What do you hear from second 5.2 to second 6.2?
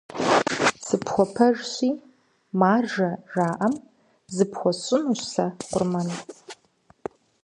сэ къурмэн.